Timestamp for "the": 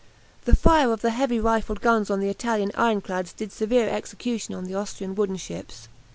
0.45-0.55, 1.03-1.11, 2.19-2.29, 4.65-4.73